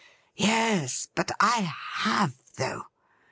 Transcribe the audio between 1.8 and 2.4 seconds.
have,